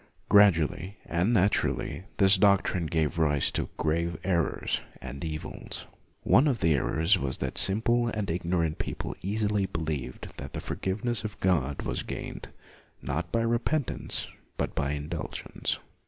[0.29, 5.85] Gradually and naturally, this doctrine gave rise to grave errors and evils.
[6.23, 11.23] One of the errors was that simple and ignorant people easily believed that the forgiveness
[11.23, 12.47] of God was gained,
[13.03, 14.25] not by repentance,
[14.57, 15.77] but by indulgence.